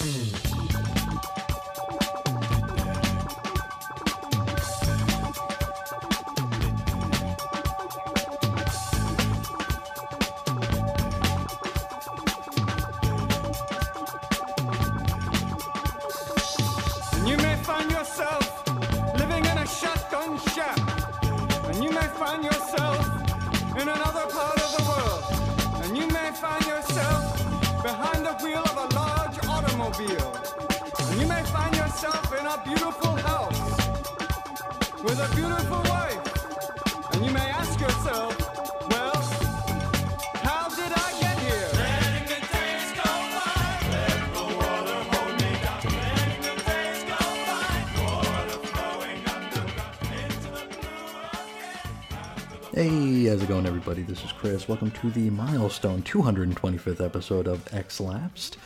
[0.00, 0.29] Mm-hmm.
[54.10, 54.66] This is Chris.
[54.66, 58.56] Welcome to the milestone 225th episode of X Lapsed.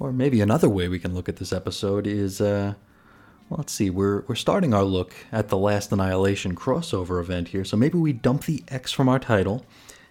[0.00, 2.74] Or maybe another way we can look at this episode is, uh,
[3.48, 3.90] well, let's see.
[3.90, 7.64] We're we're starting our look at the Last Annihilation crossover event here.
[7.64, 9.64] So maybe we dump the X from our title,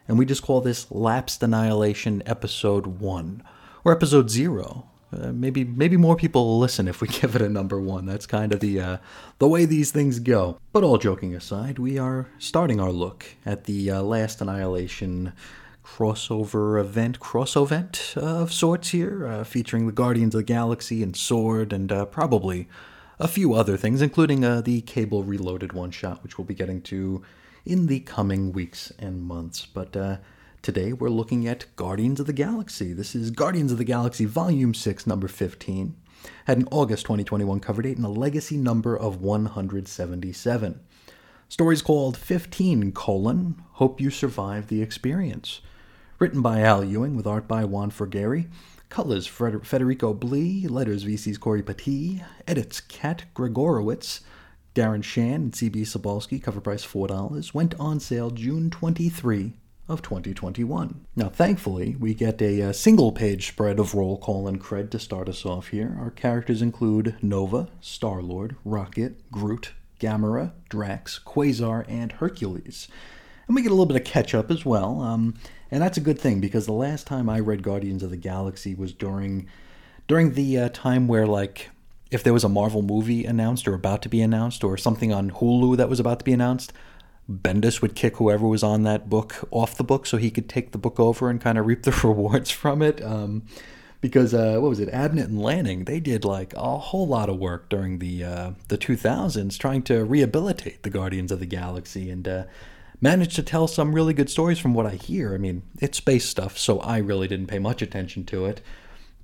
[0.07, 3.43] and we just call this Lapsed Annihilation Episode One
[3.83, 4.87] or Episode Zero.
[5.13, 8.05] Uh, maybe maybe more people will listen if we give it a number one.
[8.05, 8.97] That's kind of the uh,
[9.39, 10.57] the way these things go.
[10.71, 15.33] But all joking aside, we are starting our look at the uh, Last Annihilation
[15.83, 21.15] crossover event, cross event of sorts here, uh, featuring the Guardians of the Galaxy and
[21.15, 22.69] Sword, and uh, probably
[23.19, 27.21] a few other things, including the Cable Reloaded one shot, which we'll be getting to
[27.65, 29.65] in the coming weeks and months.
[29.65, 30.19] But
[30.61, 32.93] today we're looking at Guardians of the Galaxy.
[32.93, 35.95] This is Guardians of the Galaxy Volume 6, number 15.
[36.45, 40.79] Had an August 2021 cover date and a legacy number of 177.
[41.49, 45.61] Story's called 15 colon Hope You Survive the Experience.
[46.19, 48.47] Written by Al Ewing with art by Juan Frigeri.
[48.89, 50.67] Colors Fred- Federico Blee.
[50.67, 52.23] Letters VC's Cory Petit.
[52.47, 54.21] Edits Kat Gregorowicz.
[54.75, 56.41] Darren Shan and CB Cebulski.
[56.41, 57.53] Cover price $4.
[57.53, 59.53] Went on sale June 23
[59.91, 61.05] of 2021.
[61.15, 64.99] Now, thankfully, we get a, uh single page spread of roll call and cred to
[64.99, 65.97] start us off here.
[65.99, 72.87] Our characters include Nova, Star Lord, Rocket, Groot, Gamora, Drax, Quasar, and Hercules.
[73.47, 75.01] And we get a little bit of catch up as well.
[75.01, 75.35] Um,
[75.69, 78.75] and that's a good thing because the last time I read Guardians of the Galaxy
[78.75, 79.47] was during
[80.07, 81.69] during the uh, time where like
[82.11, 85.31] if there was a Marvel movie announced or about to be announced or something on
[85.31, 86.73] Hulu that was about to be announced,
[87.31, 90.71] Bendis would kick whoever was on that book off the book so he could take
[90.71, 93.03] the book over and kind of reap the rewards from it.
[93.03, 93.43] Um,
[94.01, 95.85] because uh, what was it, Abnett and Lanning?
[95.85, 100.03] They did like a whole lot of work during the uh, the 2000s trying to
[100.03, 102.43] rehabilitate the Guardians of the Galaxy and uh,
[102.99, 105.35] managed to tell some really good stories from what I hear.
[105.35, 108.61] I mean, it's space stuff, so I really didn't pay much attention to it.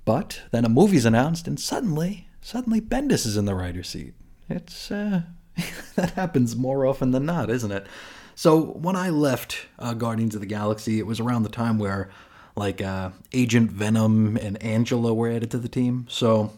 [0.04, 4.14] But then a movie's announced, and suddenly, suddenly Bendis is in the writer's seat.
[4.48, 5.22] It's uh,
[5.96, 7.86] that happens more often than not, isn't it?
[8.34, 12.10] So when I left uh, Guardians of the Galaxy, it was around the time where
[12.58, 16.06] like uh, Agent Venom and Angela were added to the team.
[16.08, 16.52] So,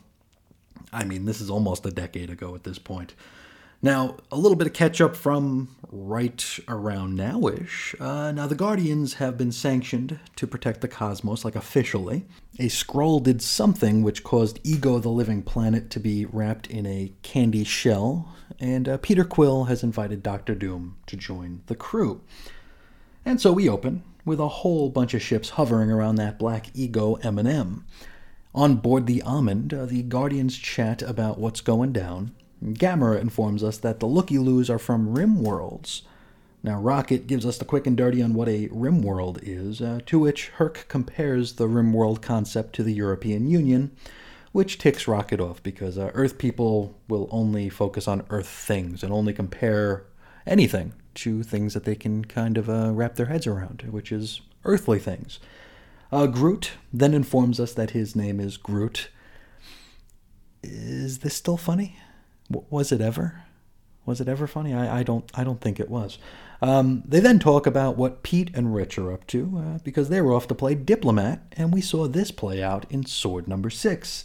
[0.93, 3.15] I mean, this is almost a decade ago at this point.
[3.83, 7.99] Now, a little bit of catch up from right around nowish.
[7.99, 12.27] Uh, now, the Guardians have been sanctioned to protect the cosmos, like officially.
[12.59, 17.13] A scroll did something which caused Ego, the living planet, to be wrapped in a
[17.23, 22.21] candy shell, and uh, Peter Quill has invited Doctor Doom to join the crew.
[23.25, 27.15] And so we open with a whole bunch of ships hovering around that black Ego
[27.23, 27.87] M&M.
[28.55, 32.33] On board the Almond, uh, the Guardians chat about what's going down.
[32.63, 36.03] Gamora informs us that the looky-loos are from Rim Worlds.
[36.63, 40.01] Now, Rocket gives us the quick and dirty on what a Rim World is, uh,
[40.07, 43.93] to which Herc compares the Rim World concept to the European Union,
[44.53, 49.13] which ticks Rocket off because uh, Earth people will only focus on Earth things and
[49.13, 50.05] only compare
[50.47, 54.43] anything to things that they can kind of uh, wrap their heads around, which is
[54.65, 55.39] earthly things.
[56.13, 59.09] Uh, Groot then informs us that his name is Groot.
[60.63, 61.97] Is this still funny?
[62.51, 63.45] Was it ever?
[64.05, 64.75] Was it ever funny?
[64.75, 65.31] I, I don't.
[65.35, 66.19] I don't think it was.
[66.63, 70.21] Um, they then talk about what Pete and Rich are up to uh, because they
[70.21, 74.25] were off to play diplomat, and we saw this play out in Sword Number Six.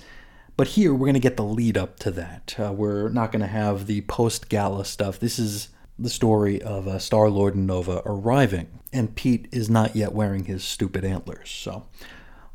[0.57, 2.56] But here we're going to get the lead up to that.
[2.57, 5.19] Uh, we're not going to have the post gala stuff.
[5.19, 5.69] This is
[6.00, 10.45] the story of uh, Star Lord and Nova arriving, and Pete is not yet wearing
[10.45, 11.50] his stupid antlers.
[11.50, 11.86] So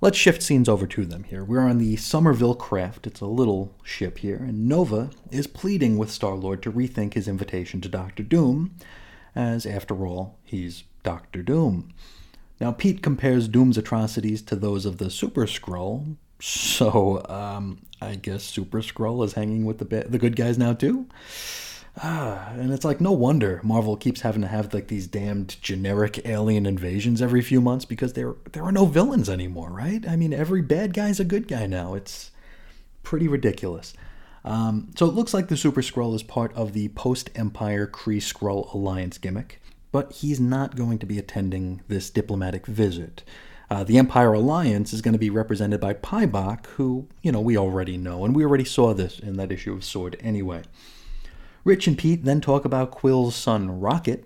[0.01, 1.45] let's shift scenes over to them here.
[1.45, 3.07] We're on the Somerville craft.
[3.07, 7.29] It's a little ship here, and Nova is pleading with Star Lord to rethink his
[7.29, 8.75] invitation to Doctor Doom,
[9.35, 11.93] as after all, he's Doctor Doom.
[12.61, 18.43] Now, Pete compares Doom's atrocities to those of the Super Skrull, So, um, I guess
[18.43, 21.07] Super Skrull is hanging with the ba- the good guys now too.
[22.61, 26.67] And it's like no wonder Marvel keeps having to have like these damned generic alien
[26.67, 30.07] invasions every few months because there there are no villains anymore, right?
[30.07, 31.95] I mean, every bad guy's a good guy now.
[31.95, 32.31] It's
[33.03, 33.95] pretty ridiculous.
[34.45, 38.21] Um, so it looks like the Super Skrull is part of the post Empire Kree
[38.21, 39.61] Skrull alliance gimmick,
[39.93, 43.23] but he's not going to be attending this diplomatic visit.
[43.71, 47.57] Uh, the Empire Alliance is going to be represented by Paibok, who, you know, we
[47.57, 50.63] already know, and we already saw this in that issue of Sword anyway.
[51.65, 54.25] Rich and Pete then talk about Quill's son Rocket,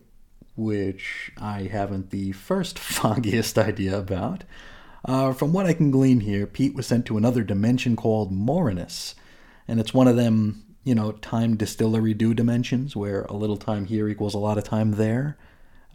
[0.56, 4.44] which I haven't the first foggiest idea about.
[5.04, 9.14] Uh, from what I can glean here, Pete was sent to another dimension called Morinus,
[9.68, 13.86] and it's one of them, you know, time distillery do dimensions where a little time
[13.86, 15.36] here equals a lot of time there.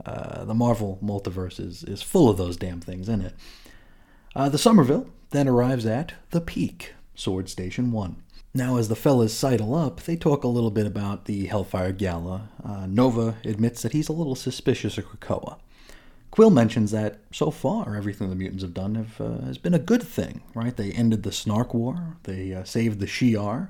[0.06, 3.36] Uh, the Marvel multiverse is, is full of those damn things isn't it.
[4.36, 8.22] Uh, the Somerville then arrives at the Peak, Sword Station 1.
[8.54, 12.50] Now, as the fellas sidle up, they talk a little bit about the Hellfire Gala.
[12.64, 15.60] Uh, Nova admits that he's a little suspicious of Krakoa.
[16.32, 19.80] Quill mentions that so far everything the mutants have done have, uh, has been a
[19.80, 20.76] good thing, right?
[20.76, 23.70] They ended the Snark War, they uh, saved the Shi'ar,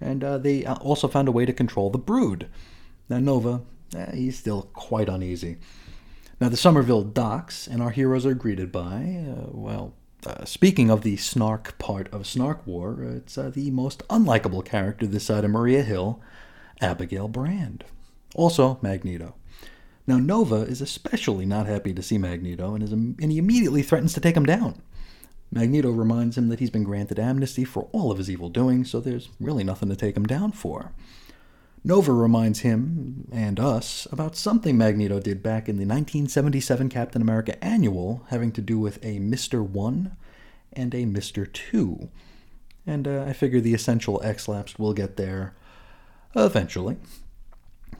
[0.00, 2.48] and uh, they also found a way to control the Brood.
[3.08, 3.62] Now, Nova
[3.94, 5.56] eh, he's still quite uneasy.
[6.40, 9.94] Now, the Somerville docks, and our heroes are greeted by, uh, well,
[10.26, 15.06] uh, speaking of the snark part of Snark War, it's uh, the most unlikable character
[15.06, 16.20] this side of Maria Hill,
[16.80, 17.84] Abigail Brand.
[18.34, 19.34] Also, Magneto.
[20.06, 24.14] Now, Nova is especially not happy to see Magneto, and, is, and he immediately threatens
[24.14, 24.80] to take him down.
[25.50, 29.00] Magneto reminds him that he's been granted amnesty for all of his evil doing, so
[29.00, 30.92] there's really nothing to take him down for.
[31.84, 37.62] Nova reminds him and us about something Magneto did back in the 1977 Captain America
[37.64, 39.66] annual having to do with a Mr.
[39.66, 40.16] 1
[40.72, 41.50] and a Mr.
[41.50, 42.08] 2.
[42.86, 45.54] And uh, I figure the essential X Lapsed will get there
[46.34, 46.96] eventually.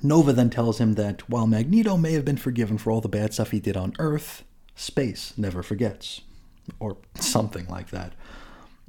[0.03, 3.35] Nova then tells him that while Magneto may have been forgiven for all the bad
[3.35, 4.45] stuff he did on Earth,
[4.75, 6.21] space never forgets.
[6.79, 8.13] Or something like that.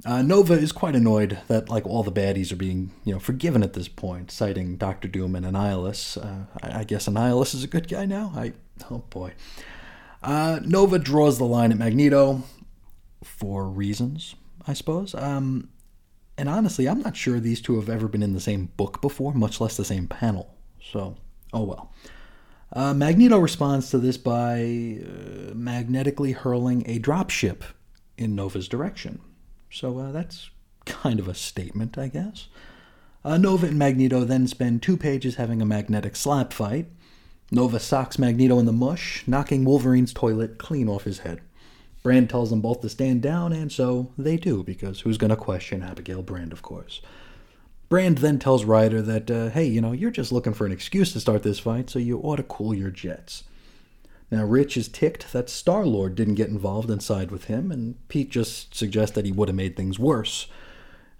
[0.04, 3.62] Uh, Nova is quite annoyed that like all the baddies are being you know forgiven
[3.62, 6.16] at this point, citing Doctor Doom and Annihilus.
[6.16, 8.32] Uh, I, I, guess Annihilus is a good guy now.
[8.34, 8.54] I
[8.90, 9.32] oh boy.
[10.22, 12.42] Uh, Nova draws the line at Magneto
[13.22, 14.34] for reasons,
[14.66, 15.14] I suppose.
[15.14, 15.68] Um,
[16.36, 19.34] and honestly, I'm not sure these two have ever been in the same book before,
[19.34, 20.54] much less the same panel.
[20.82, 21.16] So,
[21.52, 21.92] oh well.
[22.72, 27.62] Uh, Magneto responds to this by uh, magnetically hurling a dropship
[28.16, 29.20] in Nova's direction.
[29.70, 30.50] So uh, that's
[30.84, 32.48] kind of a statement, I guess.
[33.24, 36.86] Uh, Nova and Magneto then spend two pages having a magnetic slap fight.
[37.50, 41.40] Nova socks Magneto in the mush, knocking Wolverine's toilet clean off his head.
[42.02, 45.36] Brand tells them both to stand down, and so they do, because who's going to
[45.36, 47.02] question Abigail Brand, of course.
[47.90, 51.12] Brand then tells Rider that, uh, hey, you know, you're just looking for an excuse
[51.12, 53.44] to start this fight, so you ought to cool your jets.
[54.30, 57.96] Now, Rich is ticked that Star Lord didn't get involved and side with him, and
[58.08, 60.46] Pete just suggests that he would have made things worse.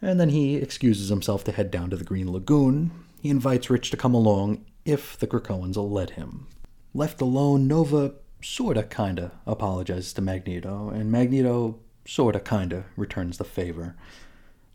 [0.00, 2.92] And then he excuses himself to head down to the Green Lagoon.
[3.20, 6.46] He invites Rich to come along if the Krakoans will let him.
[6.94, 13.96] Left alone, Nova sorta kinda apologizes to Magneto, and Magneto sorta kinda returns the favor.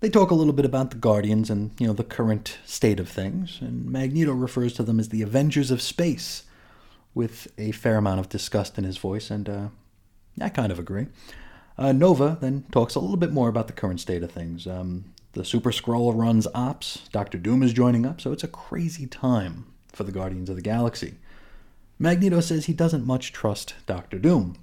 [0.02, 3.10] They talk a little bit about the Guardians and, you know, the current state of
[3.10, 6.44] things, and Magneto refers to them as the Avengers of Space
[7.16, 9.68] with a fair amount of disgust in his voice, and uh,
[10.40, 11.08] I kind of agree.
[11.78, 14.68] Uh, Nova then talks a little bit more about the current state of things.
[14.68, 19.08] Um, the Super Skrull runs ops, Doctor Doom is joining up, so it's a crazy
[19.08, 21.16] time for the Guardians of the Galaxy.
[21.98, 24.58] Magneto says he doesn't much trust Doctor Doom.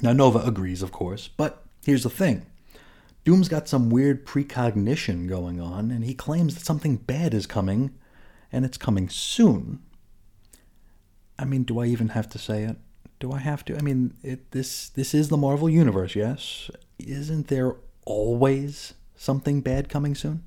[0.00, 2.46] Now, Nova agrees, of course, but here's the thing
[3.24, 7.94] Doom's got some weird precognition going on, and he claims that something bad is coming,
[8.52, 9.80] and it's coming soon.
[11.38, 12.76] I mean, do I even have to say it?
[13.18, 13.76] Do I have to?
[13.76, 16.70] I mean, it, this this is the Marvel universe, yes.
[16.98, 20.42] Isn't there always something bad coming soon?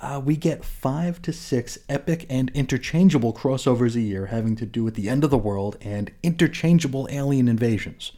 [0.00, 4.84] Uh, we get five to six epic and interchangeable crossovers a year having to do
[4.84, 8.12] with the end of the world and interchangeable alien invasions.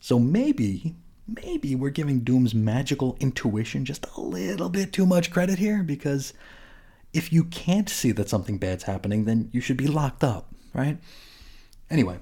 [0.00, 0.94] So maybe,
[1.26, 6.34] maybe we're giving Doom's magical intuition just a little bit too much credit here because
[7.12, 10.98] if you can't see that something bad's happening, then you should be locked up right?
[11.90, 12.18] Anyway,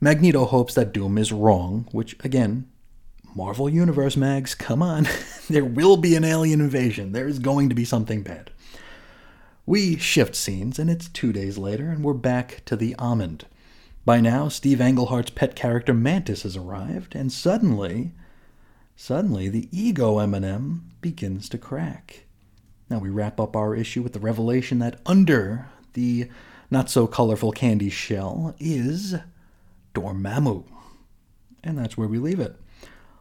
[0.00, 2.68] Magneto hopes that Doom is wrong, which, again,
[3.34, 5.08] Marvel Universe mags, come on.
[5.48, 7.12] there will be an alien invasion.
[7.12, 8.50] There is going to be something bad.
[9.64, 13.46] We shift scenes, and it's two days later, and we're back to the Almond.
[14.04, 18.12] By now, Steve Englehart's pet character Mantis has arrived, and suddenly,
[18.96, 22.24] suddenly the ego M&M begins to crack.
[22.90, 26.28] Now we wrap up our issue with the revelation that under the
[26.72, 29.14] not so colorful candy shell is
[29.94, 30.64] Dormammu.
[31.62, 32.56] And that's where we leave it.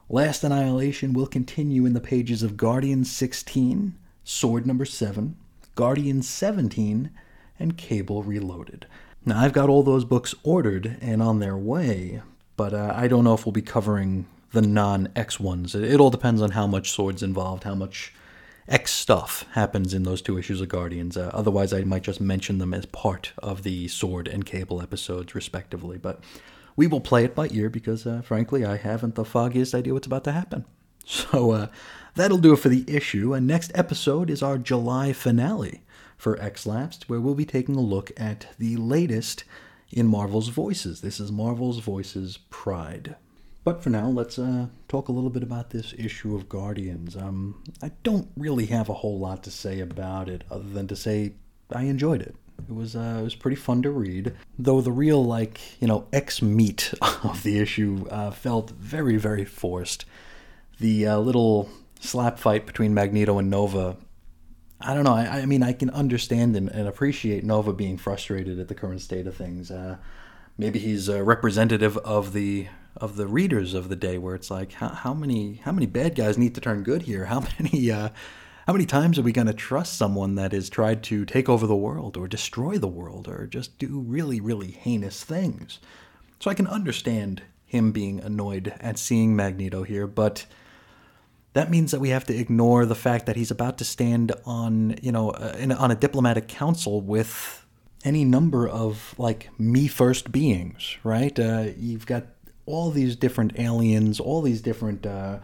[0.09, 3.93] Last Annihilation will continue in the pages of Guardian 16,
[4.23, 5.35] Sword number 7,
[5.75, 7.11] Guardian 17,
[7.59, 8.87] and Cable Reloaded.
[9.25, 12.21] Now, I've got all those books ordered and on their way,
[12.55, 15.75] but uh, I don't know if we'll be covering the non X ones.
[15.75, 18.13] It, it all depends on how much Sword's involved, how much
[18.67, 21.17] X stuff happens in those two issues of Guardians.
[21.17, 25.33] Uh, otherwise, I might just mention them as part of the Sword and Cable episodes,
[25.33, 25.97] respectively.
[25.97, 26.23] But
[26.75, 30.07] we will play it by ear because, uh, frankly, I haven't the foggiest idea what's
[30.07, 30.65] about to happen.
[31.03, 31.67] So uh,
[32.13, 33.33] that'll do it for the issue.
[33.33, 35.81] And next episode is our July finale
[36.15, 39.43] for X Lapsed, where we'll be taking a look at the latest
[39.91, 41.01] in Marvel's Voices.
[41.01, 43.15] This is Marvel's Voices Pride.
[43.63, 47.15] But for now, let's uh, talk a little bit about this issue of Guardians.
[47.15, 50.95] Um, I don't really have a whole lot to say about it, other than to
[50.95, 51.33] say
[51.71, 52.35] I enjoyed it.
[52.67, 56.07] It was uh, it was pretty fun to read, though the real like you know
[56.11, 60.05] X meat of the issue uh, felt very very forced.
[60.79, 63.97] The uh, little slap fight between Magneto and Nova.
[64.79, 65.13] I don't know.
[65.13, 69.01] I, I mean, I can understand and, and, appreciate Nova being frustrated at the current
[69.01, 69.69] state of things.
[69.69, 69.97] Uh,
[70.57, 74.73] maybe he's a representative of the of the readers of the day where it's like
[74.73, 77.25] how, how many how many bad guys need to turn good here?
[77.25, 78.09] How many uh,
[78.67, 81.65] how many times are we going to trust someone that has tried to take over
[81.65, 85.79] the world or destroy the world or just do really really heinous things?
[86.39, 90.45] So i can understand him being annoyed at seeing magneto here but
[91.53, 94.97] that means that we have to ignore the fact that he's about to stand on
[95.01, 97.65] you know uh, in, on a diplomatic council with
[98.03, 101.39] any number of like me first beings right?
[101.39, 102.25] Uh, you've got
[102.65, 105.39] all these different aliens, all these different uh,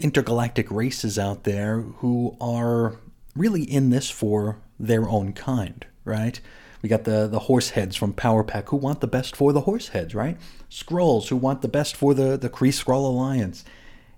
[0.00, 2.96] intergalactic races out there who are
[3.34, 6.40] really in this for their own kind, right?
[6.82, 9.62] We got the the horse heads from Power Pack who want the best for the
[9.62, 10.38] horse heads, right?
[10.70, 13.64] Skrulls who want the best for the the Kree Skrull alliance.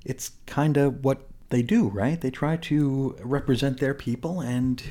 [0.04, 2.20] It's kind of what they do, right?
[2.20, 4.82] They try to represent their people and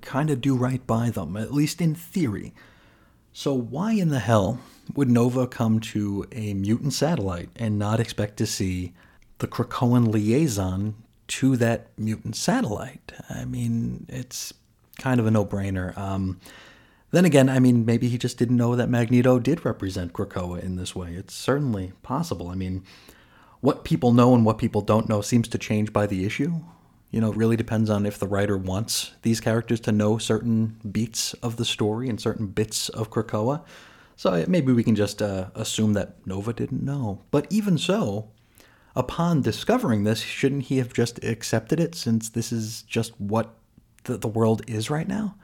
[0.00, 2.52] kind of do right by them, at least in theory.
[3.32, 4.58] So why in the hell
[4.94, 8.92] would Nova come to a mutant satellite and not expect to see
[9.38, 10.94] the Krakoan liaison
[11.28, 13.12] to that mutant satellite?
[13.30, 14.52] I mean, it's
[14.98, 15.96] kind of a no brainer.
[15.96, 16.40] Um,
[17.10, 20.76] then again, I mean, maybe he just didn't know that Magneto did represent Krakoa in
[20.76, 21.12] this way.
[21.12, 22.48] It's certainly possible.
[22.48, 22.84] I mean,
[23.60, 26.60] what people know and what people don't know seems to change by the issue.
[27.10, 30.80] You know, it really depends on if the writer wants these characters to know certain
[30.90, 33.62] beats of the story and certain bits of Krakoa.
[34.22, 37.22] So maybe we can just uh, assume that Nova didn't know.
[37.32, 38.30] But even so,
[38.94, 43.56] upon discovering this, shouldn't he have just accepted it since this is just what
[44.04, 45.34] the, the world is right now?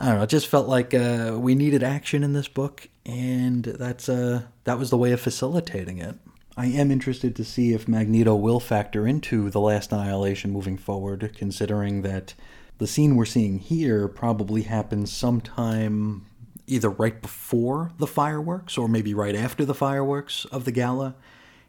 [0.00, 0.24] I don't know.
[0.24, 4.80] It just felt like uh, we needed action in this book, and that's uh, that
[4.80, 6.16] was the way of facilitating it.
[6.56, 11.30] I am interested to see if Magneto will factor into the last annihilation moving forward,
[11.36, 12.34] considering that
[12.78, 16.26] the scene we're seeing here probably happens sometime
[16.66, 21.14] either right before the fireworks or maybe right after the fireworks of the gala,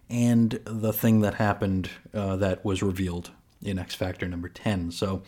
[0.09, 4.91] and the thing that happened uh, that was revealed in X Factor number 10.
[4.91, 5.23] So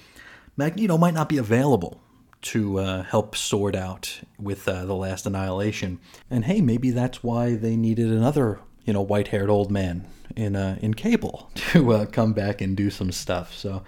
[0.55, 2.01] Magneto might not be available
[2.41, 5.99] to uh, help sort out with uh, the last annihilation.
[6.31, 8.59] And hey, maybe that's why they needed another
[8.89, 12.89] you know, white-haired old man in uh, in Cable to uh, come back and do
[12.89, 13.53] some stuff.
[13.53, 13.83] So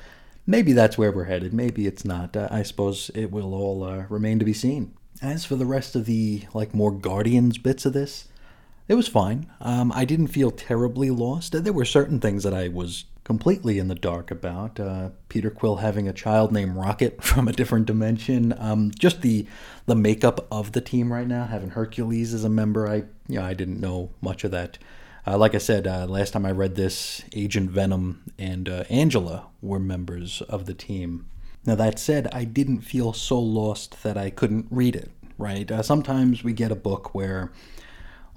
[0.46, 1.56] maybe that's where we're headed.
[1.56, 2.38] Maybe it's not.
[2.38, 4.94] Uh, I suppose it will all uh, remain to be seen.
[5.22, 8.28] As for the rest of the like more Guardians bits of this,
[8.88, 9.48] it was fine.
[9.60, 11.64] Um, I didn't feel terribly lost.
[11.64, 14.80] There were certain things that I was completely in the dark about.
[14.80, 18.54] Uh, Peter Quill having a child named Rocket from a different dimension.
[18.58, 19.46] Um, just the
[19.86, 22.96] the makeup of the team right now, having Hercules as a member, I
[23.28, 24.78] you know I didn't know much of that.
[25.26, 29.46] Uh, like I said, uh, last time I read this, Agent Venom and uh, Angela
[29.62, 31.28] were members of the team.
[31.66, 35.12] Now that said, I didn't feel so lost that I couldn't read it.
[35.38, 35.72] Right?
[35.72, 37.52] Uh, sometimes we get a book where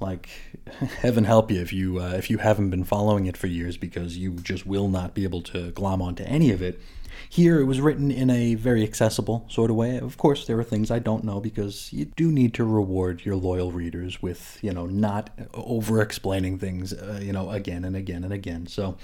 [0.01, 0.29] like
[1.01, 4.17] heaven help you if you uh, if you haven't been following it for years because
[4.17, 6.81] you just will not be able to glom onto any of it
[7.29, 10.65] here it was written in a very accessible sort of way of course there are
[10.65, 14.73] things i don't know because you do need to reward your loyal readers with you
[14.73, 18.97] know not over explaining things uh, you know again and again and again so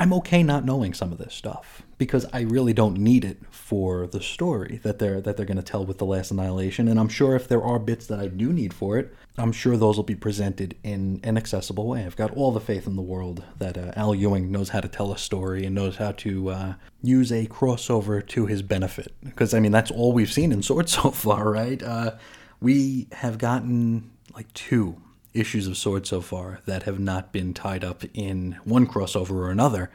[0.00, 4.06] I'm okay not knowing some of this stuff because I really don't need it for
[4.06, 6.86] the story that they're that they're going to tell with the Last Annihilation.
[6.86, 9.76] And I'm sure if there are bits that I do need for it, I'm sure
[9.76, 12.06] those will be presented in an accessible way.
[12.06, 14.88] I've got all the faith in the world that uh, Al Ewing knows how to
[14.88, 19.12] tell a story and knows how to uh, use a crossover to his benefit.
[19.24, 21.82] Because I mean, that's all we've seen in Sword so far, right?
[21.82, 22.12] Uh,
[22.60, 25.00] we have gotten like two
[25.34, 29.50] issues of Sword so far that have not been tied up in one crossover or
[29.50, 29.90] another.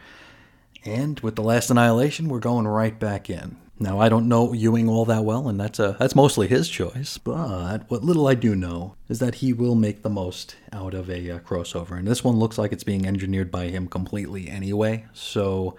[0.85, 3.57] And with the last Annihilation, we're going right back in.
[3.79, 7.17] Now I don't know Ewing all that well, and that's a that's mostly his choice.
[7.17, 11.09] But what little I do know is that he will make the most out of
[11.09, 15.05] a crossover, and this one looks like it's being engineered by him completely anyway.
[15.13, 15.75] So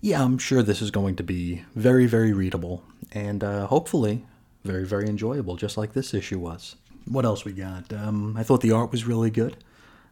[0.00, 4.24] yeah, I'm sure this is going to be very very readable, and uh, hopefully
[4.62, 6.76] very very enjoyable, just like this issue was.
[7.06, 7.92] What else we got?
[7.92, 9.56] Um, I thought the art was really good.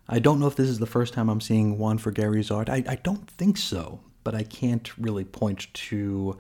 [0.09, 2.69] I don't know if this is the first time I'm seeing Juan Frigeri's art.
[2.69, 6.39] I, I don't think so, but I can't really point to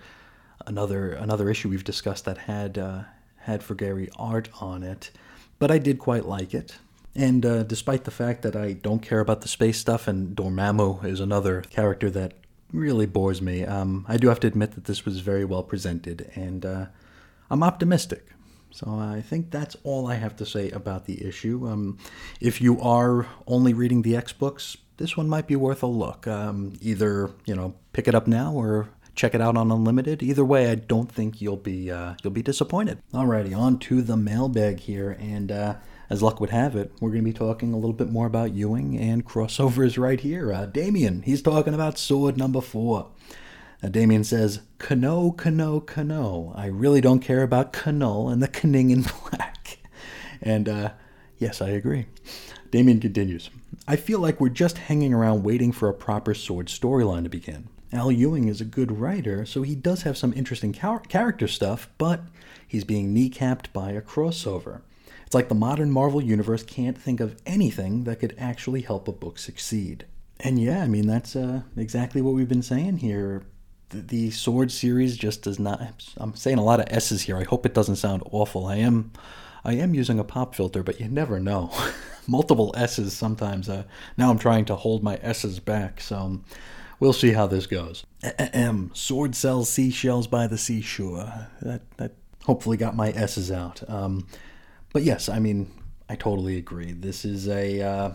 [0.67, 3.03] another another issue we've discussed that had uh,
[3.39, 5.11] had Frigeri art on it.
[5.59, 6.77] But I did quite like it.
[7.15, 11.05] And uh, despite the fact that I don't care about the space stuff, and Dormammu
[11.05, 12.33] is another character that
[12.73, 16.31] really bores me, um, I do have to admit that this was very well presented,
[16.35, 16.87] and uh,
[17.51, 18.27] I'm optimistic.
[18.73, 21.69] So I think that's all I have to say about the issue.
[21.69, 21.99] Um,
[22.41, 26.27] if you are only reading the X books, this one might be worth a look.
[26.27, 30.23] Um, either you know pick it up now or check it out on Unlimited.
[30.23, 32.99] Either way, I don't think you'll be uh, you'll be disappointed.
[33.13, 35.75] Alrighty, on to the mailbag here, and uh,
[36.09, 38.53] as luck would have it, we're going to be talking a little bit more about
[38.53, 40.53] Ewing and crossovers right here.
[40.53, 43.11] Uh, Damien, he's talking about Sword number four.
[43.91, 46.53] Damien says, Cano, Cano, Cano.
[46.55, 49.79] I really don't care about Canol and the Canning in black.
[50.41, 50.93] And uh,
[51.39, 52.07] yes, I agree.
[52.71, 53.51] Damien continues,
[53.87, 57.69] I feel like we're just hanging around waiting for a proper sword storyline to begin.
[57.93, 61.91] Al Ewing is a good writer, so he does have some interesting char- character stuff,
[61.99, 62.23] but
[62.67, 64.81] he's being kneecapped by a crossover.
[65.27, 69.13] It's like the modern Marvel universe can't think of anything that could actually help a
[69.13, 70.07] book succeed.
[70.41, 73.43] And yeah, I mean, that's uh, exactly what we've been saying here
[73.93, 75.81] the sword series just does not
[76.17, 77.37] i'm saying a lot of s's here.
[77.37, 78.67] I hope it doesn't sound awful.
[78.67, 79.13] I am
[79.65, 81.71] i am using a pop filter but you never know.
[82.27, 83.85] Multiple s's sometimes uh,
[84.17, 86.45] now i'm trying to hold my s's back so um,
[87.01, 88.05] we'll see how this goes.
[88.39, 88.91] M.
[88.95, 91.49] sword sells seashells by the seashore.
[91.61, 92.13] That that
[92.45, 93.89] hopefully got my s's out.
[93.89, 94.27] Um,
[94.93, 95.71] but yes i mean
[96.09, 96.93] i totally agree.
[96.93, 98.11] This is a uh,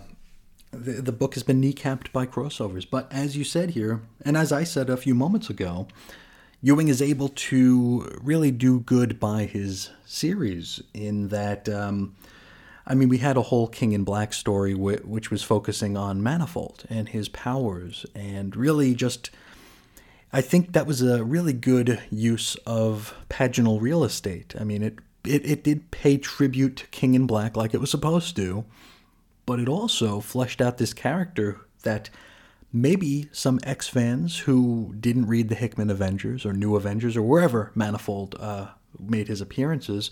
[0.78, 2.88] the, the book has been kneecapped by crossovers.
[2.90, 5.88] But as you said here, and as I said a few moments ago,
[6.62, 11.70] Ewing is able to really do good by his series in that.
[11.70, 12.16] Um,
[12.86, 16.86] I mean, we had a whole King in Black story which was focusing on Manifold
[16.90, 19.30] and his powers, and really just.
[20.34, 24.56] I think that was a really good use of paginal real estate.
[24.60, 27.92] I mean, it, it, it did pay tribute to King in Black like it was
[27.92, 28.66] supposed to,
[29.47, 32.12] but it also fleshed out this character that
[32.71, 37.71] maybe some X fans who didn't read the Hickman Avengers or New Avengers or wherever
[37.73, 38.67] Manifold uh,
[38.99, 40.12] made his appearances,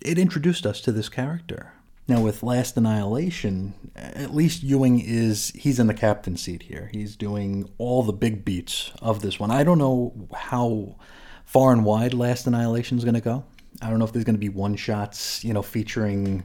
[0.00, 1.72] it introduced us to this character.
[2.08, 6.90] Now, with Last Annihilation, at least Ewing is, he's in the captain seat here.
[6.92, 9.52] He's doing all the big beats of this one.
[9.52, 10.96] I don't know how
[11.44, 13.44] far and wide Last Annihilation is going to go.
[13.80, 16.42] I don't know if there's going to be one shots, you know, featuring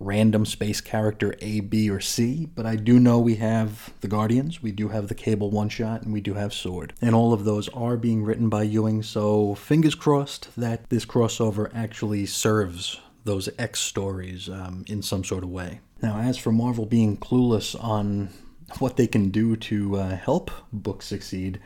[0.00, 4.62] random space character A, B, or C, but I do know we have the Guardians,
[4.62, 6.92] we do have the Cable one shot, and we do have Sword.
[7.00, 11.70] And all of those are being written by Ewing, so fingers crossed that this crossover
[11.74, 15.80] actually serves those X stories um, in some sort of way.
[16.00, 18.30] Now, as for Marvel being clueless on
[18.78, 21.58] what they can do to uh, help books succeed,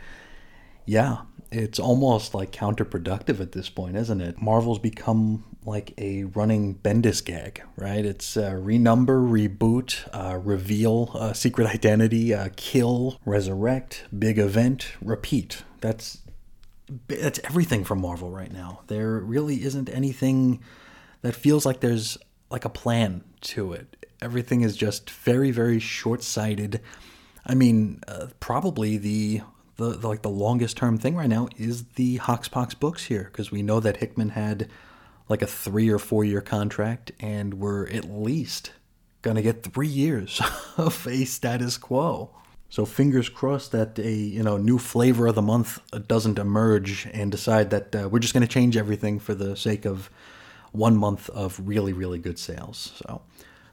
[0.87, 1.19] yeah,
[1.51, 4.41] it's almost like counterproductive at this point, isn't it?
[4.41, 8.05] Marvel's become like a running Bendis gag, right?
[8.05, 15.63] It's uh, renumber, reboot, uh, reveal, uh, secret identity, uh, kill, resurrect, big event, repeat.
[15.81, 16.19] That's
[17.09, 18.81] that's everything from Marvel right now.
[18.89, 20.61] There really isn't anything
[21.23, 22.19] that feels like there's
[22.51, 24.07] like a plan to it.
[24.21, 26.81] Everything is just very, very short-sighted.
[27.47, 29.43] I mean, uh, probably the
[29.77, 33.51] the, the, like the longest term thing right now is the Hoxpox books here because
[33.51, 34.69] we know that Hickman had
[35.33, 38.73] like a three or four year contract and we're at least
[39.23, 40.41] gonna get three years
[40.77, 42.31] of a status quo.
[42.69, 47.31] So fingers crossed that a you know new flavor of the month doesn't emerge and
[47.31, 50.09] decide that uh, we're just going to change everything for the sake of
[50.73, 52.93] one month of really really good sales.
[53.05, 53.23] So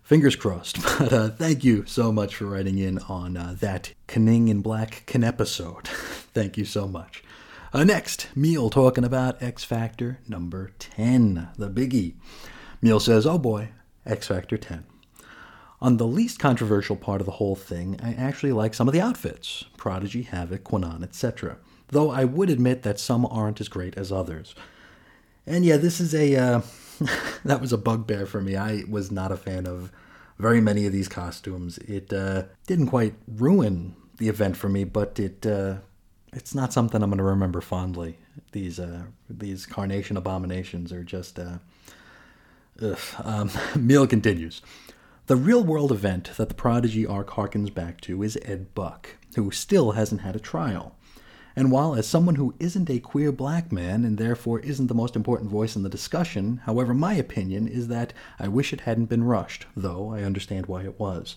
[0.10, 0.80] Fingers crossed.
[0.98, 5.04] But uh, thank you so much for writing in on uh, that Canning in Black
[5.06, 5.88] Can episode.
[6.34, 7.24] thank you so much.
[7.72, 12.16] Uh, next, Meal talking about X Factor number 10, the biggie.
[12.82, 13.70] Meal says, Oh boy,
[14.08, 14.86] X Factor 10.
[15.80, 19.02] On the least controversial part of the whole thing, I actually like some of the
[19.02, 21.58] outfits Prodigy, Havoc, Kwannon, etc.
[21.90, 24.56] Though I would admit that some aren't as great as others.
[25.46, 26.36] And yeah, this is a.
[26.36, 26.62] Uh,
[27.46, 28.56] that was a bugbear for me.
[28.58, 29.92] I was not a fan of
[30.38, 31.78] very many of these costumes.
[31.78, 35.78] It uh, didn't quite ruin the event for me, but it uh,
[36.34, 38.18] it's not something I'm going to remember fondly.
[38.52, 41.40] These uh, these carnation abominations are just.
[41.40, 41.60] Uh.
[43.24, 44.62] Um, Meal continues.
[45.28, 49.52] The real world event that the Prodigy arc harkens back to is Ed Buck, who
[49.52, 50.96] still hasn't had a trial.
[51.56, 55.16] And while, as someone who isn't a queer black man and therefore isn't the most
[55.16, 59.24] important voice in the discussion, however, my opinion is that I wish it hadn't been
[59.24, 61.36] rushed, though I understand why it was.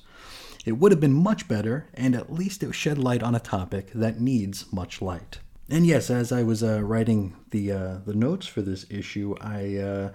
[0.65, 3.91] It would have been much better, and at least it shed light on a topic
[3.95, 5.39] that needs much light.
[5.69, 9.77] And yes, as I was uh, writing the uh, the notes for this issue, I
[9.77, 10.11] uh,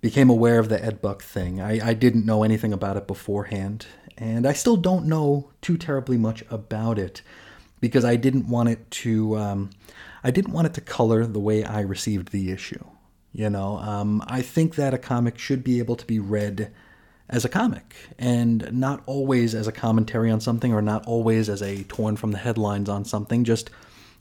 [0.00, 1.60] became aware of the Ed Buck thing.
[1.60, 6.18] I, I didn't know anything about it beforehand, and I still don't know too terribly
[6.18, 7.22] much about it
[7.80, 9.70] because I didn't want it to um,
[10.22, 12.84] I didn't want it to color the way I received the issue.
[13.32, 16.72] You know, um, I think that a comic should be able to be read
[17.28, 21.62] as a comic and not always as a commentary on something or not always as
[21.62, 23.70] a torn from the headlines on something just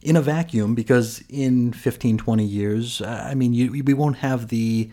[0.02, 4.89] in a vacuum because in 15 20 years i mean you, we won't have the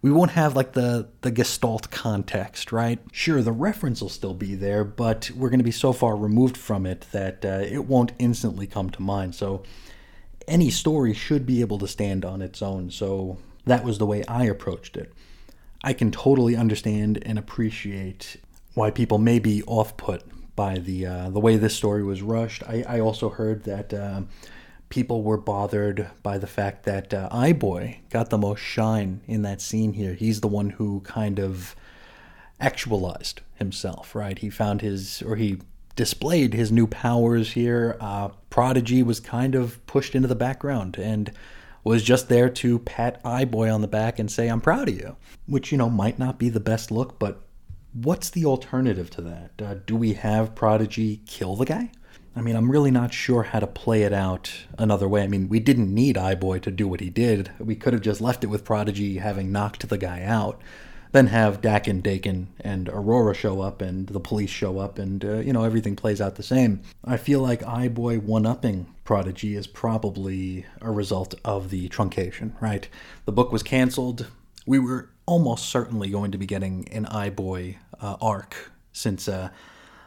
[0.00, 3.00] we won't have like the the gestalt context, right?
[3.12, 6.56] Sure, the reference will still be there, but we're going to be so far removed
[6.56, 9.34] from it that uh, it won't instantly come to mind.
[9.34, 9.62] So
[10.46, 12.90] any story should be able to stand on its own.
[12.90, 15.12] So that was the way I approached it.
[15.82, 18.36] I can totally understand and appreciate
[18.74, 20.22] why people may be off put
[20.56, 22.62] by the uh, the way this story was rushed.
[22.64, 23.92] I, I also heard that.
[23.94, 24.22] Uh,
[24.88, 29.60] people were bothered by the fact that uh, Eye-Boy got the most shine in that
[29.60, 30.14] scene here.
[30.14, 31.76] He's the one who kind of
[32.60, 34.38] actualized himself, right?
[34.38, 35.58] He found his, or he
[35.96, 37.96] displayed his new powers here.
[38.00, 41.32] Uh, Prodigy was kind of pushed into the background and
[41.84, 45.16] was just there to pat Eye-Boy on the back and say, I'm proud of you,
[45.46, 47.42] which, you know, might not be the best look, but
[47.92, 49.50] what's the alternative to that?
[49.62, 51.90] Uh, do we have Prodigy kill the guy?
[52.36, 55.22] I mean, I'm really not sure how to play it out another way.
[55.22, 57.50] I mean, we didn't need Eye-Boy to do what he did.
[57.58, 60.60] We could have just left it with Prodigy having knocked the guy out,
[61.12, 65.38] then have Daken, Dakin and Aurora show up, and the police show up, and, uh,
[65.38, 66.82] you know, everything plays out the same.
[67.04, 72.88] I feel like Eye-Boy one-upping Prodigy is probably a result of the truncation, right?
[73.24, 74.26] The book was canceled.
[74.66, 79.28] We were almost certainly going to be getting an Eye-Boy uh, arc since...
[79.28, 79.50] Uh,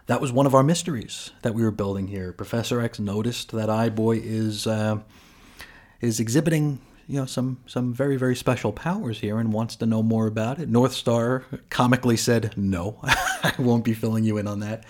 [0.07, 2.33] that was one of our mysteries that we were building here.
[2.33, 4.97] Professor X noticed that Eye-Boy is uh,
[6.01, 6.81] is exhibiting
[7.12, 10.60] you know some some very very special powers here and wants to know more about
[10.60, 10.69] it.
[10.69, 14.86] North Star comically said, "No, I won't be filling you in on that."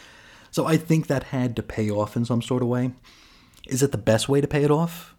[0.52, 2.92] So I think that had to pay off in some sort of way.
[3.68, 5.16] Is it the best way to pay it off?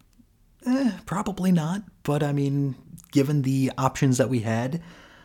[0.64, 1.82] Eh, probably not.
[2.04, 2.76] But I mean,
[3.10, 4.80] given the options that we had,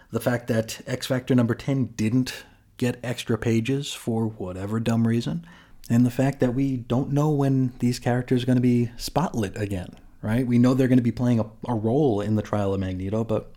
[0.10, 2.44] the fact that X Factor number 10 didn't
[2.78, 5.46] get extra pages for whatever dumb reason,
[5.92, 9.60] and the fact that we don't know when these characters are going to be spotlit
[9.60, 10.46] again, right?
[10.46, 13.24] We know they're going to be playing a, a role in the trial of Magneto,
[13.24, 13.52] but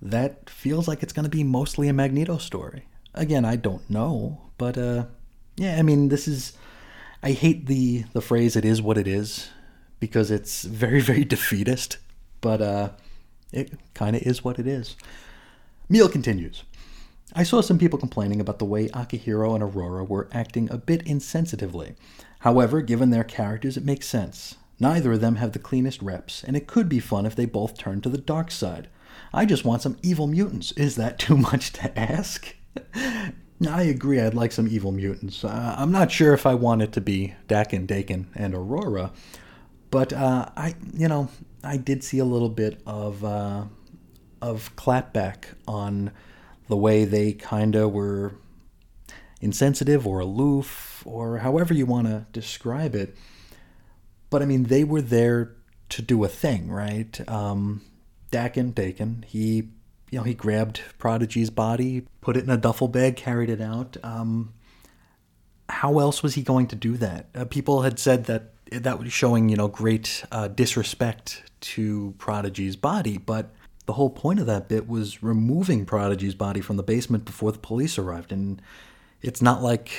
[0.00, 2.86] that feels like it's going to be mostly a Magneto story.
[3.14, 5.06] Again, I don't know, but uh,
[5.56, 6.54] yeah, I mean, this is.
[7.22, 9.50] I hate the the phrase "it is what it is"
[10.00, 11.98] because it's very very defeatist,
[12.40, 12.90] but uh,
[13.52, 14.96] it kind of is what it is.
[15.88, 16.64] Meal continues.
[17.34, 21.04] I saw some people complaining about the way Akihiro and Aurora were acting a bit
[21.04, 21.94] insensitively.
[22.40, 24.56] However, given their characters, it makes sense.
[24.82, 27.78] Neither of them have the cleanest reps, and it could be fun if they both
[27.78, 28.88] turn to the dark side.
[29.32, 30.72] I just want some evil mutants.
[30.72, 32.56] Is that too much to ask?
[32.96, 35.44] I agree, I'd like some evil mutants.
[35.44, 39.12] Uh, I'm not sure if I want it to be Dakin, Dakin, and Aurora,
[39.92, 41.28] but uh, I, you know,
[41.62, 43.66] I did see a little bit of uh,
[44.40, 46.10] of clapback on
[46.66, 48.34] the way they kind of were
[49.40, 53.14] insensitive or aloof or however you want to describe it.
[54.32, 55.54] But I mean, they were there
[55.90, 57.20] to do a thing, right?
[57.28, 57.82] Um,
[58.30, 59.68] Dakin, Daken, he,
[60.10, 63.98] you know, he grabbed Prodigy's body, put it in a duffel bag, carried it out.
[64.02, 64.54] Um,
[65.68, 67.26] how else was he going to do that?
[67.34, 72.74] Uh, people had said that that was showing, you know, great uh, disrespect to Prodigy's
[72.74, 73.50] body, but
[73.84, 77.58] the whole point of that bit was removing Prodigy's body from the basement before the
[77.58, 78.32] police arrived.
[78.32, 78.62] And
[79.20, 79.92] it's not like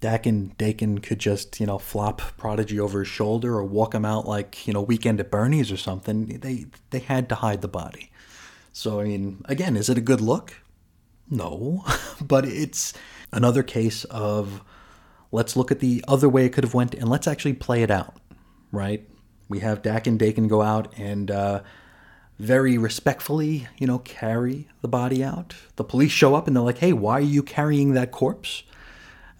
[0.00, 4.26] Dakin Dakin could just, you know, flop Prodigy over his shoulder or walk him out
[4.26, 6.26] like, you know, Weekend at Bernie's or something.
[6.26, 8.10] They they had to hide the body.
[8.72, 10.54] So I mean, again, is it a good look?
[11.28, 11.84] No,
[12.20, 12.94] but it's
[13.32, 14.62] another case of
[15.32, 17.90] let's look at the other way it could have went and let's actually play it
[17.90, 18.16] out,
[18.70, 19.08] right?
[19.48, 21.62] We have Dak and Dakin go out and uh,
[22.38, 25.54] very respectfully, you know, carry the body out.
[25.76, 28.62] The police show up and they're like, "Hey, why are you carrying that corpse?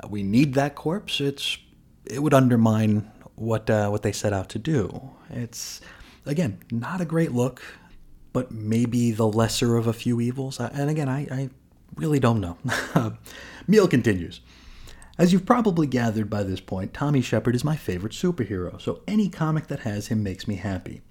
[0.09, 1.21] We need that corpse.
[1.21, 1.59] It's
[2.05, 5.11] it would undermine what uh, what they set out to do.
[5.31, 5.81] It's
[6.27, 7.63] again not a great look,
[8.33, 10.61] but maybe the lesser of a few evils.
[10.61, 11.51] And again, I, I
[11.97, 12.59] really don't know.
[13.67, 14.41] Meal continues.
[15.19, 19.29] As you've probably gathered by this point, Tommy Shepherd is my favorite superhero, so any
[19.29, 21.03] comic that has him makes me happy.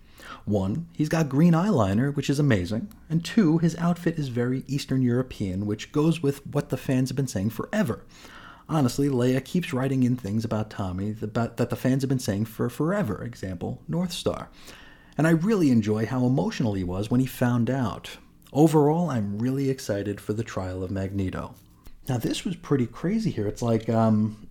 [0.45, 5.01] One, he's got green eyeliner, which is amazing, and two, his outfit is very Eastern
[5.01, 8.05] European, which goes with what the fans have been saying forever.
[8.69, 12.69] Honestly, Leia keeps writing in things about Tommy that the fans have been saying for
[12.69, 14.49] forever, example, North Star.
[15.17, 18.17] And I really enjoy how emotional he was when he found out.
[18.53, 21.55] Overall, I'm really excited for the trial of Magneto.
[22.07, 23.47] Now, this was pretty crazy here.
[23.47, 24.47] It's like, um,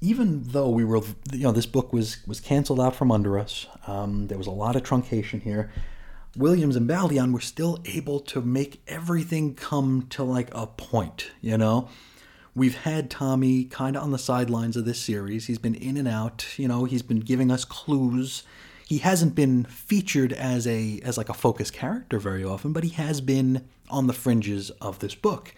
[0.00, 1.00] even though we were,
[1.32, 3.66] you know, this book was was canceled out from under us.
[3.86, 5.70] Um, there was a lot of truncation here.
[6.36, 11.30] Williams and Baldeón were still able to make everything come to like a point.
[11.40, 11.88] You know,
[12.58, 15.46] we've had Tommy kind of on the sidelines of this series.
[15.46, 16.46] He's been in and out.
[16.58, 18.42] You know, he's been giving us clues.
[18.86, 22.90] He hasn't been featured as a as like a focus character very often, but he
[22.90, 25.54] has been on the fringes of this book.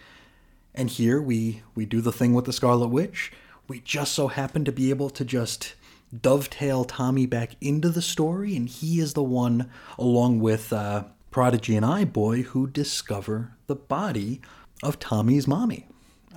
[0.75, 3.31] And here we we do the thing with the Scarlet Witch.
[3.67, 5.75] We just so happen to be able to just
[6.19, 11.77] dovetail Tommy back into the story, and he is the one, along with uh, Prodigy
[11.77, 14.41] and Eye-Boy, who discover the body
[14.83, 15.87] of Tommy's mommy.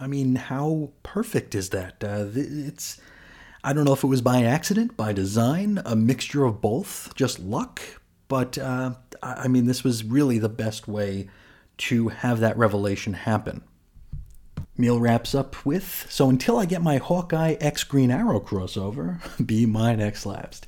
[0.01, 2.03] I mean, how perfect is that?
[2.03, 3.01] Uh, it's
[3.63, 7.39] I don't know if it was by accident, by design, a mixture of both, just
[7.39, 7.81] luck.
[8.29, 11.29] But uh, I mean, this was really the best way
[11.79, 13.63] to have that revelation happen.
[14.77, 19.67] Meal wraps up with So until I get my Hawkeye X Green Arrow crossover, be
[19.67, 20.67] mine X lapsed.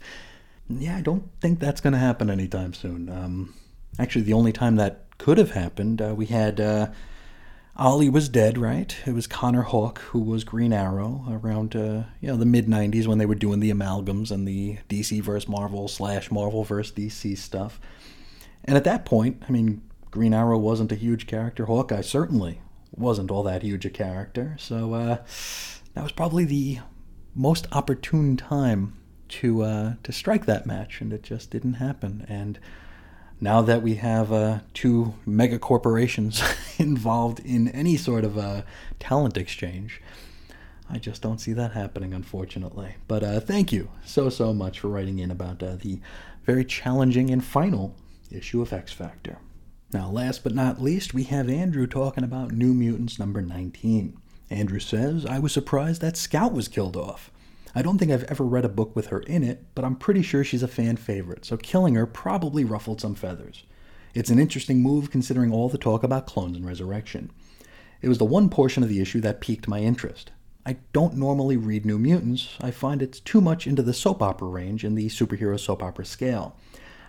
[0.69, 3.09] Yeah, I don't think that's going to happen anytime soon.
[3.09, 3.55] Um,
[3.99, 6.89] actually, the only time that could have happened, uh, we had uh,
[7.79, 8.97] Ollie was dead, right?
[9.07, 13.07] It was Connor Hawke who was Green Arrow around uh, you know the mid '90s
[13.07, 17.37] when they were doing the amalgams and the DC versus Marvel slash Marvel versus DC
[17.37, 17.79] stuff.
[18.65, 21.67] And at that point, I mean, Green Arrow wasn't a huge character.
[21.67, 22.61] Hawkeye certainly
[22.93, 24.57] wasn't all that huge a character.
[24.59, 25.19] So uh,
[25.95, 26.79] that was probably the
[27.35, 28.97] most opportune time
[29.29, 32.25] to uh, to strike that match, and it just didn't happen.
[32.29, 32.59] And
[33.41, 36.43] now that we have uh, two mega corporations
[36.79, 38.65] involved in any sort of a
[38.99, 40.01] talent exchange,
[40.89, 42.97] I just don't see that happening, unfortunately.
[43.09, 46.01] But uh, thank you so so much for writing in about uh, the
[46.45, 47.95] very challenging and final
[48.31, 49.39] issue of X Factor.
[49.93, 54.17] Now, last but not least, we have Andrew talking about New Mutants number 19.
[54.51, 57.31] Andrew says, I was surprised that Scout was killed off.
[57.77, 60.23] I don't think I've ever read a book with her in it, but I'm pretty
[60.23, 63.65] sure she's a fan favorite, so killing her probably ruffled some feathers.
[64.15, 67.31] It's an interesting move considering all the talk about clones and resurrection.
[68.01, 70.31] It was the one portion of the issue that piqued my interest.
[70.65, 74.49] I don't normally read New Mutants, I find it's too much into the soap opera
[74.49, 76.57] range in the superhero soap opera scale.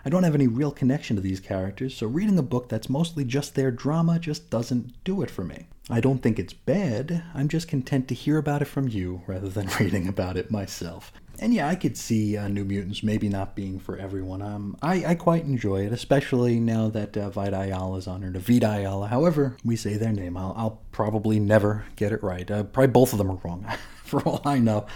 [0.04, 3.24] I don't have any real connection to these characters, so reading a book that's mostly
[3.24, 5.66] just their drama just doesn't do it for me.
[5.90, 9.48] I don't think it's bad, I'm just content to hear about it from you rather
[9.48, 11.12] than reading about it myself.
[11.40, 14.42] And yeah, I could see uh, New Mutants maybe not being for everyone.
[14.42, 18.30] Um, I, I quite enjoy it, especially now that uh, Vita Ayala is on her,
[18.32, 20.36] Vita Ayala, however we say their name.
[20.36, 22.50] I'll, I'll probably never get it right.
[22.50, 23.66] Uh, probably both of them are wrong,
[24.04, 24.86] for all I know.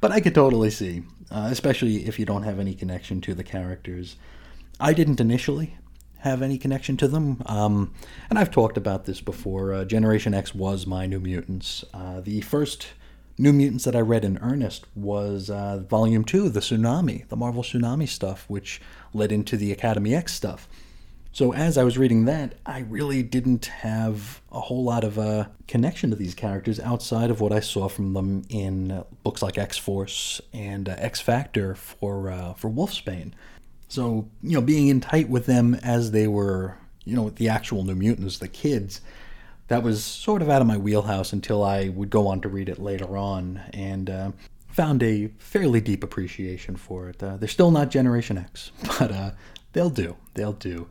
[0.00, 3.44] But I could totally see, uh, especially if you don't have any connection to the
[3.44, 4.16] characters.
[4.82, 5.76] I didn't initially
[6.18, 7.40] have any connection to them.
[7.46, 7.94] Um,
[8.28, 9.72] and I've talked about this before.
[9.72, 11.84] Uh, Generation X was my New Mutants.
[11.94, 12.88] Uh, the first
[13.38, 17.62] New Mutants that I read in earnest was uh, Volume 2, the Tsunami, the Marvel
[17.62, 18.80] Tsunami stuff, which
[19.14, 20.68] led into the Academy X stuff.
[21.30, 25.20] So as I was reading that, I really didn't have a whole lot of a
[25.20, 29.58] uh, connection to these characters outside of what I saw from them in books like
[29.58, 33.30] X Force and uh, X Factor for uh, for Wolfsbane.
[33.92, 37.84] So, you know, being in tight with them as they were, you know, the actual
[37.84, 39.02] New Mutants, the kids,
[39.68, 42.70] that was sort of out of my wheelhouse until I would go on to read
[42.70, 44.32] it later on and uh,
[44.68, 47.22] found a fairly deep appreciation for it.
[47.22, 49.32] Uh, they're still not Generation X, but uh,
[49.74, 50.16] they'll do.
[50.32, 50.88] They'll do.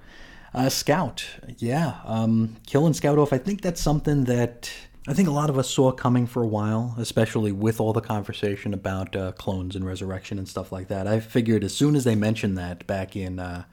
[0.53, 1.25] Uh, Scout,
[1.57, 3.33] yeah, um, killing Scout off.
[3.33, 4.71] I think that's something that
[5.07, 8.01] I think a lot of us saw coming for a while, especially with all the
[8.01, 11.07] conversation about uh, clones and resurrection and stuff like that.
[11.07, 13.63] I figured as soon as they mentioned that back in, uh,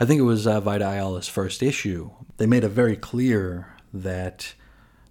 [0.00, 4.54] I think it was uh, Vita Ayala's first issue, they made it very clear that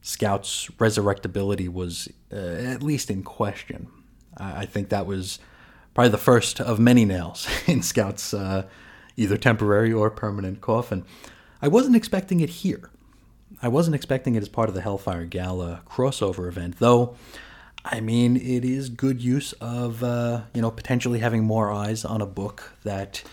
[0.02, 3.90] Scout's resurrectability was uh, at least in question.
[4.36, 5.38] I, I, think that was
[5.94, 8.66] probably the first of many nails in Scout's uh,
[9.16, 11.06] either temporary or permanent coffin.
[11.62, 12.90] I wasn't expecting it here.
[13.64, 17.16] I wasn't expecting it as part of the Hellfire Gala crossover event, though.
[17.86, 22.22] I mean, it is good use of uh, you know potentially having more eyes on
[22.22, 23.24] a book that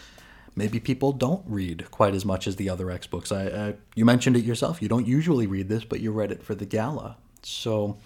[0.55, 3.33] maybe people don't read quite as much as the other X books.
[3.33, 4.81] I, I, you mentioned it yourself.
[4.81, 7.17] You don't usually read this, but you read it for the gala.
[7.43, 7.99] So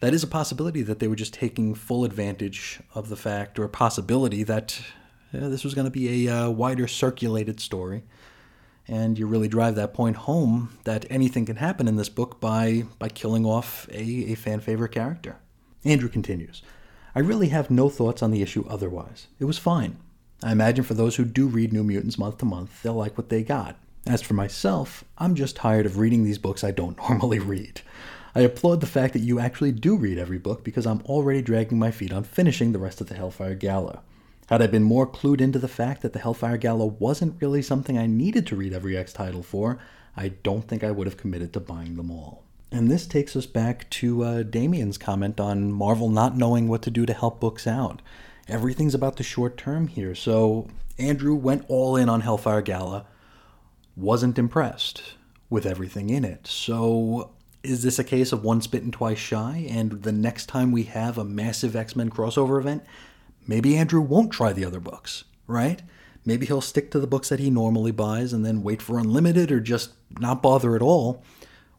[0.00, 3.64] that is a possibility that they were just taking full advantage of the fact, or
[3.64, 4.80] a possibility that
[5.30, 8.02] yeah, this was going to be a uh, wider circulated story
[8.88, 12.84] and you really drive that point home that anything can happen in this book by
[12.98, 15.36] by killing off a, a fan favorite character.
[15.84, 16.62] Andrew continues.
[17.14, 19.26] I really have no thoughts on the issue otherwise.
[19.38, 19.96] It was fine.
[20.42, 23.28] I imagine for those who do read New Mutants month to month, they'll like what
[23.28, 23.76] they got.
[24.06, 27.82] As for myself, I'm just tired of reading these books I don't normally read.
[28.34, 31.78] I applaud the fact that you actually do read every book because I'm already dragging
[31.78, 34.02] my feet on finishing the rest of the Hellfire Gala.
[34.50, 37.96] Had I been more clued into the fact that the Hellfire Gala wasn't really something
[37.96, 39.78] I needed to read every X title for,
[40.16, 42.42] I don't think I would have committed to buying them all.
[42.72, 46.90] And this takes us back to uh, Damien's comment on Marvel not knowing what to
[46.90, 48.02] do to help books out.
[48.48, 50.66] Everything's about the short term here, so
[50.98, 53.06] Andrew went all in on Hellfire Gala,
[53.96, 55.14] wasn't impressed
[55.48, 56.48] with everything in it.
[56.48, 57.30] So
[57.62, 59.64] is this a case of once bitten, twice shy?
[59.70, 62.82] And the next time we have a massive X Men crossover event,
[63.46, 65.82] Maybe Andrew won't try the other books, right?
[66.24, 69.50] Maybe he'll stick to the books that he normally buys and then wait for Unlimited
[69.50, 71.22] or just not bother at all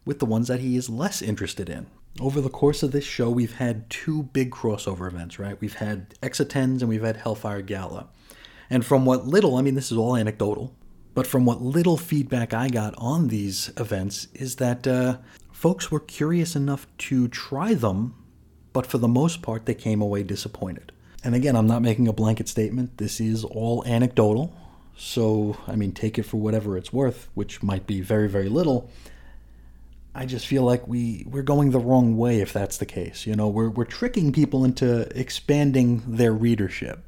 [0.03, 1.87] with the ones that he is less interested in.
[2.19, 5.59] Over the course of this show, we've had two big crossover events, right?
[5.61, 8.09] We've had X of Swords and we've had Hellfire Gala.
[8.69, 10.75] And from what little, I mean, this is all anecdotal,
[11.13, 15.17] but from what little feedback I got on these events is that uh,
[15.51, 18.15] folks were curious enough to try them,
[18.73, 20.91] but for the most part, they came away disappointed
[21.23, 22.97] and again, I'm not making a blanket statement.
[22.97, 24.53] This is all anecdotal.
[24.97, 28.89] So, I mean, take it for whatever it's worth, which might be very, very little.
[30.13, 33.25] I just feel like we, we're going the wrong way if that's the case.
[33.25, 36.99] You know, we're, we're tricking people into expanding their readership,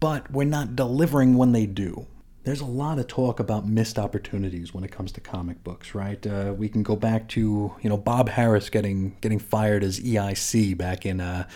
[0.00, 2.06] but we're not delivering when they do.
[2.44, 6.24] There's a lot of talk about missed opportunities when it comes to comic books, right?
[6.26, 10.76] Uh, we can go back to, you know, Bob Harras getting getting fired as EIC
[10.76, 11.46] back in uh,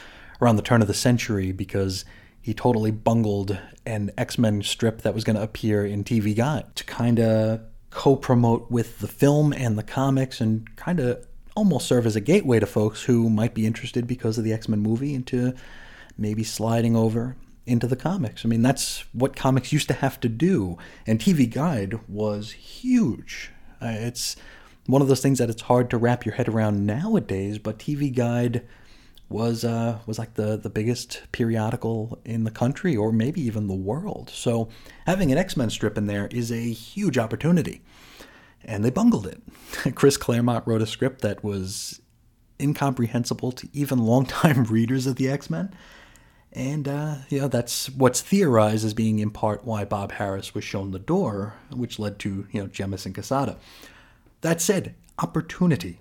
[0.43, 2.05] around the turn of the century because
[2.41, 6.75] he totally bungled an X Men strip that was going to appear in TV Guide
[6.77, 11.25] to kind of co promote with the film and the comics and kind of
[11.55, 14.69] almost serve as a gateway to folks who might be interested because of the X
[14.69, 15.55] Men movie into
[16.19, 18.45] maybe sliding over into the comics.
[18.45, 23.51] I mean, that's what comics used to have to do, and TV Guide was huge.
[23.81, 24.37] Uh, it's
[24.87, 28.13] one of those things that it's hard to wrap your head around nowadays, but TV
[28.13, 28.67] Guide
[29.33, 33.75] was uh, was like the the biggest periodical in the country or maybe even the
[33.75, 34.31] world.
[34.31, 34.69] So
[35.07, 37.83] having an X Men strip in there is a huge opportunity,
[38.65, 39.43] and they bungled it.
[39.95, 42.01] Chris Claremont wrote a script that was
[42.61, 45.75] incomprehensible to even longtime readers of the X Men.
[46.53, 50.65] And uh, you know that's what's theorized as being in part why Bob Harras was
[50.65, 53.57] shown the door, which led to you know Jemas and Quesada.
[54.43, 55.99] That said, opportunity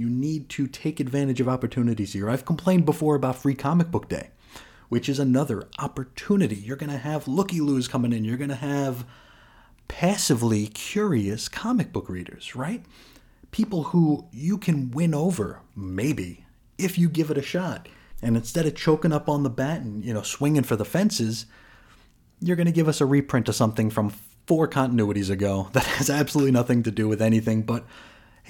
[0.00, 2.30] you need to take advantage of opportunities here.
[2.30, 4.30] I've complained before about Free Comic Book Day,
[4.88, 6.56] which is another opportunity.
[6.56, 8.24] You're going to have looky loos coming in.
[8.24, 9.04] You're going to have
[9.88, 12.82] passively curious comic book readers, right?
[13.50, 16.46] People who you can win over, maybe,
[16.78, 17.86] if you give it a shot.
[18.22, 21.44] And instead of choking up on the bat and, you know, swinging for the fences,
[22.40, 24.12] you're going to give us a reprint of something from
[24.46, 27.84] four continuities ago that has absolutely nothing to do with anything but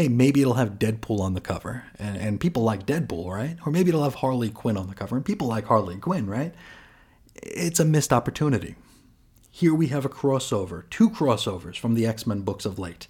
[0.01, 3.59] hey, maybe it'll have Deadpool on the cover, and, and people like Deadpool, right?
[3.67, 6.55] Or maybe it'll have Harley Quinn on the cover, and people like Harley Quinn, right?
[7.35, 8.77] It's a missed opportunity.
[9.51, 13.09] Here we have a crossover, two crossovers from the X Men books of late.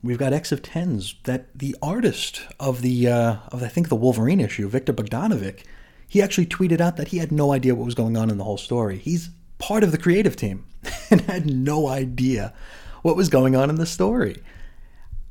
[0.00, 3.96] We've got X of Swords that the artist of the uh, of I think the
[3.96, 5.64] Wolverine issue, Viktor Bogdanovic,
[6.06, 8.44] he actually tweeted out that he had no idea what was going on in the
[8.44, 8.98] whole story.
[8.98, 10.66] He's part of the creative team
[11.10, 12.54] and had no idea
[13.02, 14.40] what was going on in the story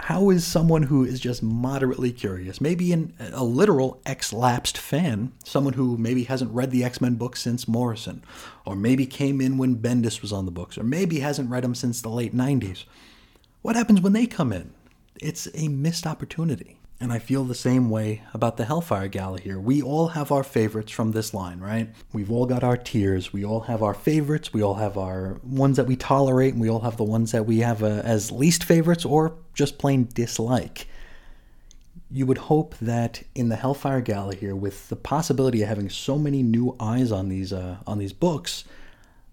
[0.02, 5.74] how is someone who is just moderately curious, maybe in a literal X-lapsed fan, someone
[5.74, 8.24] who maybe hasn't read the X-Men books since Morrison,
[8.66, 11.76] or maybe came in when Bendis was on the books, or maybe hasn't read them
[11.76, 12.86] since the late 90s,
[13.62, 14.74] what happens when they come in?
[15.22, 16.80] It's a missed opportunity.
[17.02, 19.60] And I feel the same way about the Hellfire Gala here.
[19.60, 21.90] We all have our favorites from this line, right?
[22.14, 23.34] We've all got our tiers.
[23.34, 24.54] We all have our favorites.
[24.54, 27.48] We all have our ones that we tolerate, and we all have the ones that
[27.48, 30.86] we have uh, as least favorites or just plain dislike.
[32.12, 36.20] You would hope that in the Hellfire Gala here, with the possibility of having so
[36.20, 38.64] many new eyes on these uh, on these books,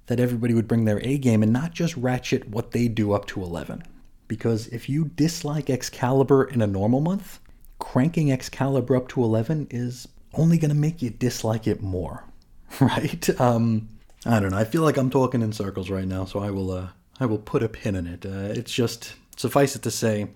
[0.07, 3.27] that everybody would bring their A game and not just ratchet what they do up
[3.27, 3.83] to 11.
[4.27, 7.41] Because if you dislike Excalibur in a normal month,
[7.79, 12.25] cranking Excalibur up to 11 is only going to make you dislike it more,
[12.81, 13.41] right?
[13.41, 13.89] Um,
[14.27, 14.59] I don't know.
[14.59, 16.89] I feel like I'm talking in circles right now, so I will uh,
[17.21, 18.27] I will put a pin in it.
[18.27, 20.29] Uh, it's just suffice it to say,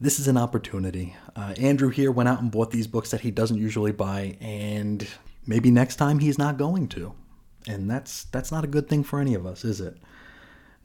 [0.00, 1.16] this is an opportunity.
[1.34, 5.06] Uh, Andrew here went out and bought these books that he doesn't usually buy, and
[5.46, 7.14] maybe next time he's not going to,
[7.66, 9.96] and that's that's not a good thing for any of us, is it?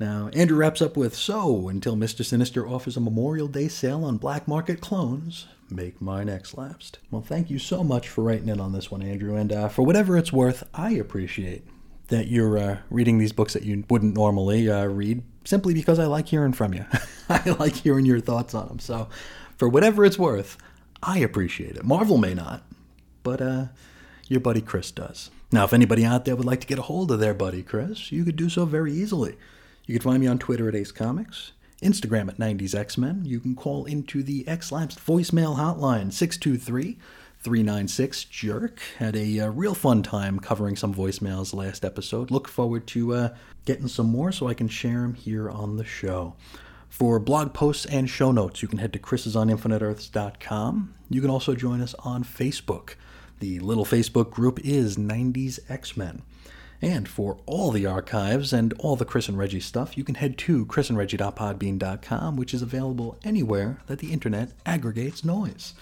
[0.01, 2.25] Now, Andrew wraps up with So, until Mr.
[2.25, 6.97] Sinister offers a Memorial Day sale on black market clones, make mine X lapsed.
[7.11, 9.83] Well, thank you so much for writing in on this one, Andrew, and uh, for
[9.83, 11.67] whatever it's worth, I appreciate
[12.07, 16.05] that you're uh, reading these books that you wouldn't normally uh, read simply because I
[16.05, 16.83] like hearing from you.
[17.29, 18.79] I like hearing your thoughts on them.
[18.79, 19.07] So,
[19.55, 20.57] for whatever it's worth,
[21.03, 21.85] I appreciate it.
[21.85, 22.63] Marvel may not,
[23.21, 23.65] but uh,
[24.27, 25.29] your buddy Chris does.
[25.51, 28.11] Now, if anybody out there would like to get a hold of their buddy Chris,
[28.11, 29.37] you could do so very easily.
[29.91, 33.25] You can find me on Twitter at Ace Comics, Instagram at 90s X Men.
[33.25, 36.97] You can call into the X lapsed voicemail hotline 623
[37.39, 38.79] 396 Jerk.
[38.99, 42.31] Had a uh, real fun time covering some voicemails last episode.
[42.31, 43.35] Look forward to uh,
[43.65, 46.35] getting some more so I can share them here on the show.
[46.87, 50.93] For blog posts and show notes, you can head to chrisisoninfiniteearths.com.
[51.09, 52.91] You can also join us on Facebook.
[53.41, 56.21] The little Facebook group is 90s X Men.
[56.81, 60.37] And for all the archives and all the Chris and Reggie stuff, you can head
[60.39, 65.73] to chrisandreggie.podbean.com, which is available anywhere that the internet aggregates noise.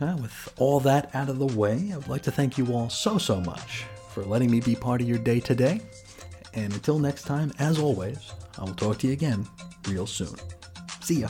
[0.00, 2.88] Uh, with all that out of the way, I would like to thank you all
[2.88, 5.80] so, so much for letting me be part of your day today.
[6.54, 9.46] And until next time, as always, I will talk to you again
[9.88, 10.36] real soon.
[11.00, 11.28] See ya.